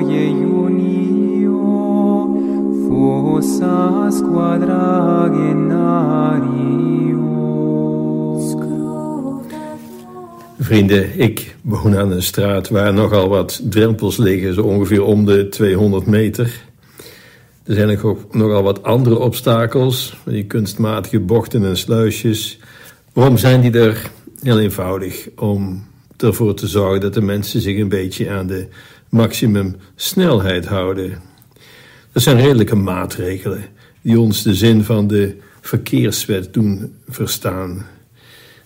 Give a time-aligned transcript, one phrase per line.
[10.65, 15.49] Vrienden, ik woon aan een straat waar nogal wat drempels liggen, zo ongeveer om de
[15.49, 16.61] 200 meter.
[17.63, 22.59] Er zijn ook nogal wat andere obstakels, die kunstmatige bochten en sluisjes.
[23.13, 24.11] Waarom zijn die er?
[24.41, 28.67] Heel eenvoudig, om ervoor te zorgen dat de mensen zich een beetje aan de
[29.09, 31.21] maximum snelheid houden.
[32.11, 33.65] Dat zijn redelijke maatregelen
[34.01, 37.85] die ons de zin van de verkeerswet doen verstaan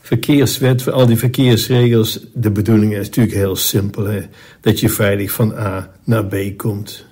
[0.01, 4.05] verkeerswet, voor al die verkeersregels, de bedoeling is natuurlijk heel simpel.
[4.05, 4.21] Hè?
[4.61, 7.05] Dat je veilig van A naar B komt.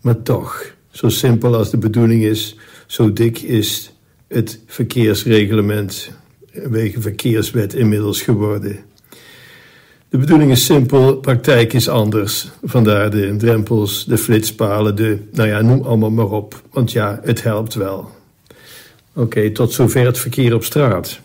[0.00, 2.56] Maar toch, zo simpel als de bedoeling is,
[2.86, 3.92] zo dik is
[4.28, 6.10] het verkeersreglement,
[6.52, 8.78] wegen verkeerswet inmiddels geworden.
[10.08, 12.48] De bedoeling is simpel, praktijk is anders.
[12.62, 16.62] Vandaar de drempels, de flitspalen, de, nou ja, noem allemaal maar op.
[16.70, 18.10] Want ja, het helpt wel.
[19.14, 21.20] Oké, tot zover het verkeer op straat.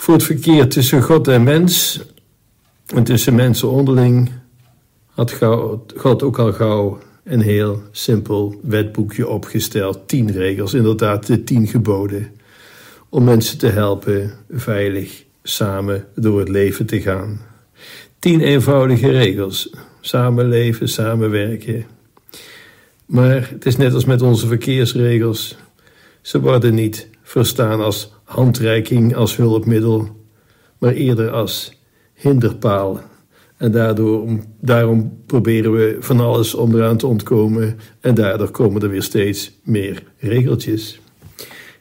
[0.00, 2.00] Voor het verkeer tussen God en mens
[2.94, 4.30] en tussen mensen onderling
[5.06, 5.38] had
[5.96, 10.08] God ook al gauw een heel simpel wetboekje opgesteld.
[10.08, 12.32] Tien regels, inderdaad de tien geboden.
[13.08, 17.40] Om mensen te helpen veilig samen door het leven te gaan.
[18.18, 19.74] Tien eenvoudige regels.
[20.00, 21.86] Samenleven, samenwerken.
[23.06, 25.56] Maar het is net als met onze verkeersregels.
[26.20, 30.08] Ze worden niet verstaan als handreiking als hulpmiddel,
[30.78, 31.78] maar eerder als
[32.14, 33.00] hinderpaal.
[33.56, 34.28] En daardoor,
[34.60, 37.78] daarom proberen we van alles om eraan te ontkomen.
[38.00, 41.00] En daardoor komen er weer steeds meer regeltjes.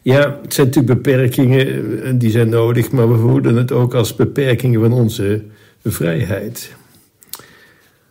[0.01, 4.15] Ja, het zijn natuurlijk beperkingen, en die zijn nodig, maar we voelen het ook als
[4.15, 5.43] beperkingen van onze
[5.83, 6.75] vrijheid.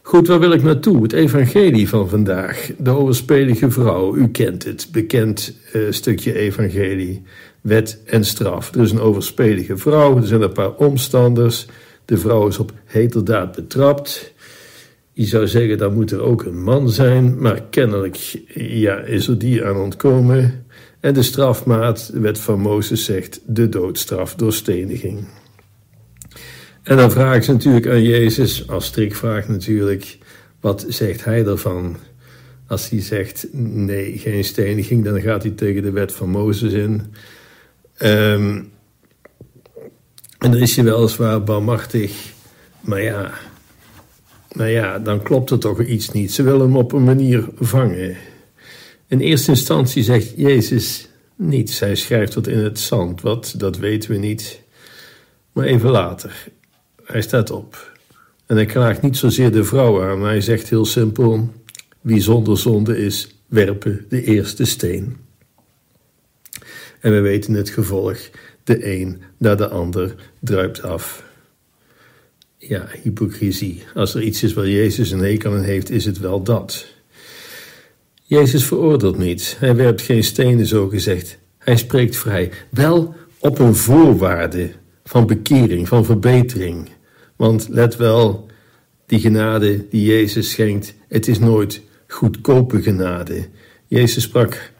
[0.02, 1.02] Goed, waar wil ik naartoe?
[1.02, 2.70] Het evangelie van vandaag.
[2.78, 7.22] De overspelige vrouw, u kent het, bekend uh, stukje evangelie
[7.60, 8.74] wet en straf.
[8.74, 11.66] Er is een overspelige vrouw, er zijn een paar omstanders.
[12.04, 14.32] De vrouw is op heterdaad betrapt.
[15.12, 18.16] Je zou zeggen, dan moet er ook een man zijn, maar kennelijk
[18.54, 20.66] ja, is er die aan ontkomen.
[21.00, 25.26] En de strafmaat, de wet van Mozes zegt, de doodstraf door steniging.
[26.82, 30.18] En dan vragen ze natuurlijk aan Jezus, als strikvraag natuurlijk,
[30.60, 31.96] wat zegt hij ervan?
[32.66, 37.02] Als hij zegt nee, geen steniging, dan gaat hij tegen de wet van Mozes in.
[38.02, 38.72] Um,
[40.38, 42.32] en dan is hij weliswaar barmachtig,
[42.80, 43.30] maar ja,
[44.52, 46.32] maar ja, dan klopt er toch iets niet.
[46.32, 48.16] Ze willen hem op een manier vangen.
[49.06, 51.78] In eerste instantie zegt Jezus niets.
[51.78, 53.20] Hij schrijft dat in het zand.
[53.20, 54.60] Wat, dat weten we niet.
[55.52, 56.48] Maar even later,
[57.04, 57.96] hij staat op.
[58.46, 61.52] En hij klaagt niet zozeer de vrouw aan, maar hij zegt heel simpel:
[62.00, 65.16] Wie zonder zonde is, werpen de eerste steen.
[67.00, 68.18] En we weten het gevolg.
[68.64, 71.24] De een na de ander druipt af.
[72.58, 73.82] Ja, hypocrisie.
[73.94, 76.86] Als er iets is waar Jezus een hekel aan heeft, is het wel dat.
[78.22, 79.56] Jezus veroordeelt niet.
[79.58, 81.38] Hij werpt geen stenen, zo gezegd.
[81.58, 82.50] Hij spreekt vrij.
[82.70, 84.70] Wel op een voorwaarde
[85.04, 86.88] van bekering, van verbetering.
[87.36, 88.46] Want let wel,
[89.06, 93.48] die genade die Jezus schenkt, het is nooit goedkope genade.
[93.86, 94.72] Jezus sprak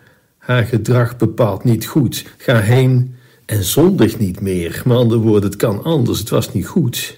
[0.48, 2.24] haar gedrag bepaalt niet goed.
[2.36, 3.14] Ga heen
[3.44, 4.82] en zondig niet meer.
[4.84, 7.16] Met andere woorden, het kan anders, het was niet goed.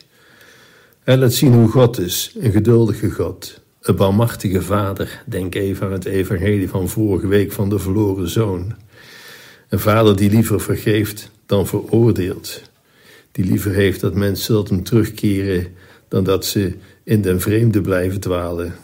[1.04, 3.60] Hij laat zien hoe God is, een geduldige God.
[3.80, 8.74] Een barmachtige vader, denk even aan het evangelie van vorige week van de verloren zoon.
[9.68, 12.62] Een vader die liever vergeeft dan veroordeelt.
[13.32, 15.66] Die liever heeft dat mensen tot hem terugkeren
[16.08, 16.74] dan dat ze
[17.04, 18.74] in den vreemde blijven dwalen.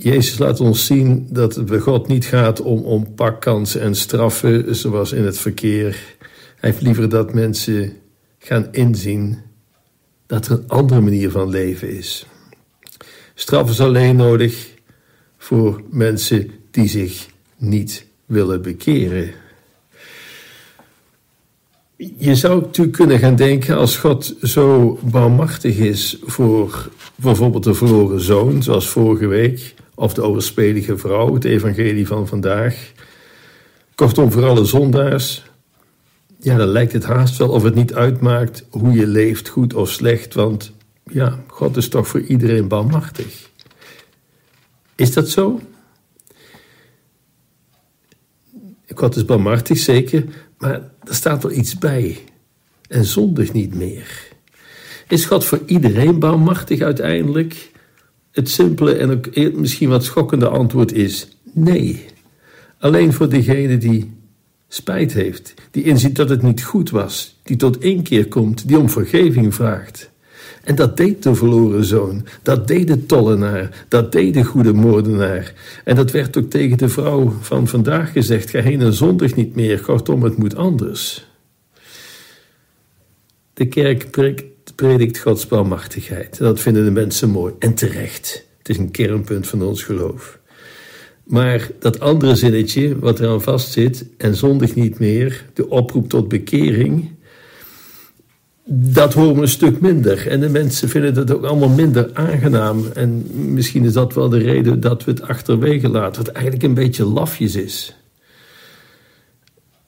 [0.00, 4.74] Jezus laat ons zien dat het bij God niet gaat om, om pakkansen en straffen
[4.76, 5.90] zoals in het verkeer.
[6.56, 7.92] Hij heeft liever dat mensen
[8.38, 9.38] gaan inzien
[10.26, 12.26] dat er een andere manier van leven is.
[13.34, 14.68] Straf is alleen nodig
[15.38, 19.30] voor mensen die zich niet willen bekeren.
[21.96, 28.20] Je zou natuurlijk kunnen gaan denken, als God zo barmachtig is voor bijvoorbeeld de verloren
[28.20, 32.92] zoon, zoals vorige week, of de overspelige vrouw, het evangelie van vandaag.
[33.94, 35.44] Kortom, voor alle zondaars,
[36.40, 39.90] ja, dan lijkt het haast wel of het niet uitmaakt hoe je leeft, goed of
[39.90, 40.72] slecht, want
[41.04, 43.50] ja, God is toch voor iedereen barmachtig.
[44.94, 45.60] Is dat zo?
[48.94, 50.24] God is barmhartig, zeker,
[50.58, 52.18] maar er staat wel iets bij.
[52.88, 54.28] En zondig niet meer.
[55.08, 57.70] Is God voor iedereen barmhartig uiteindelijk?
[58.38, 62.04] Het simpele en ook misschien wat schokkende antwoord is nee.
[62.78, 64.12] Alleen voor degene die
[64.68, 68.78] spijt heeft, die inziet dat het niet goed was, die tot één keer komt, die
[68.78, 70.10] om vergeving vraagt.
[70.64, 75.52] En dat deed de verloren zoon, dat deed de tollenaar, dat deed de goede moordenaar.
[75.84, 79.54] En dat werd ook tegen de vrouw van vandaag gezegd: ga heen en zondig niet
[79.54, 81.26] meer, kortom, het moet anders.
[83.54, 84.10] De kerk
[84.78, 86.38] predikt Gods barmhartigheid.
[86.38, 88.46] Dat vinden de mensen mooi en terecht.
[88.58, 90.38] Het is een kernpunt van ons geloof.
[91.24, 97.10] Maar dat andere zinnetje, wat eraan vastzit, en zondig niet meer, de oproep tot bekering,
[98.64, 100.28] dat horen we een stuk minder.
[100.28, 102.84] En de mensen vinden het ook allemaal minder aangenaam.
[102.94, 106.74] En misschien is dat wel de reden dat we het achterwege laten, wat eigenlijk een
[106.74, 107.96] beetje lafjes is.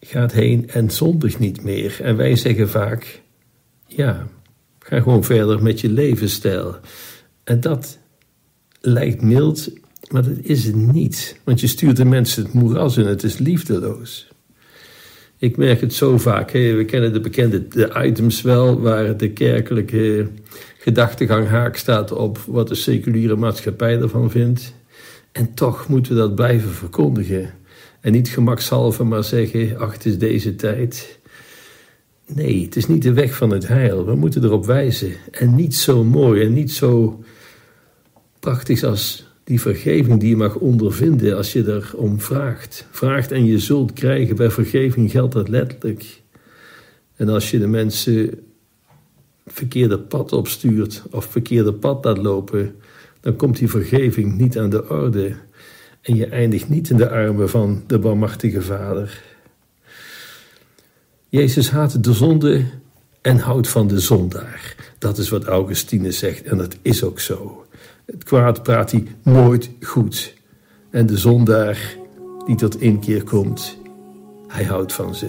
[0.01, 1.99] Gaat heen en zondig niet meer.
[2.03, 3.21] En wij zeggen vaak,
[3.87, 4.29] ja,
[4.85, 6.77] ga gewoon verder met je levensstijl.
[7.45, 7.99] En dat
[8.81, 9.71] lijkt mild,
[10.11, 11.41] maar dat is het niet.
[11.45, 14.29] Want je stuurt de mensen het moeras in, het is liefdeloos.
[15.39, 16.51] Ik merk het zo vaak.
[16.51, 20.29] We kennen de bekende de items wel, waar de kerkelijke
[20.79, 24.75] gedachtegang haak staat op wat de seculiere maatschappij ervan vindt.
[25.33, 27.51] En toch moeten we dat blijven verkondigen.
[28.01, 31.20] En niet gemakshalve maar zeggen: ach, het is deze tijd.
[32.35, 34.07] Nee, het is niet de weg van het heil.
[34.07, 35.13] We moeten erop wijzen.
[35.31, 37.25] En niet zo mooi en niet zo
[38.41, 42.87] prachtig als die vergeving die je mag ondervinden als je erom vraagt.
[42.91, 44.37] Vraagt en je zult krijgen.
[44.37, 46.23] Bij vergeving geldt dat letterlijk.
[47.17, 48.31] En als je de mensen
[49.47, 52.75] verkeerde pad opstuurt of verkeerde pad laat lopen,
[53.21, 55.35] dan komt die vergeving niet aan de orde.
[56.01, 59.23] En je eindigt niet in de armen van de barmhartige Vader.
[61.31, 62.65] Jezus haat de zonde
[63.21, 64.75] en houdt van de zondaar.
[64.99, 67.65] Dat is wat Augustinus zegt en dat is ook zo.
[68.07, 70.35] Het kwaad praat hij nooit goed.
[70.91, 71.97] En de zondaar
[72.47, 73.79] die tot inkeer komt,
[74.47, 75.27] hij houdt van ze.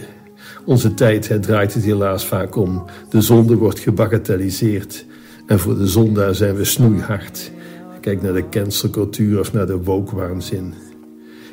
[0.66, 2.86] Onze tijd het draait het helaas vaak om.
[3.10, 5.06] De zonde wordt gebagatelliseerd.
[5.48, 7.52] En voor de zondaar zijn we snoeihard.
[8.00, 10.74] Kijk naar de cancelcultuur of naar de wookwaanzin.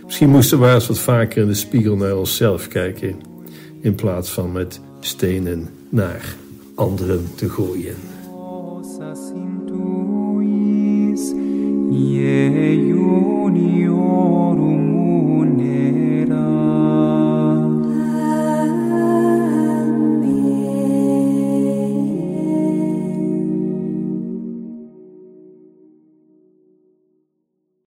[0.05, 3.37] Misschien moesten we eens wat vaker in de spiegel naar onszelf kijken
[3.81, 6.37] in plaats van met stenen naar
[6.75, 7.97] anderen te gooien.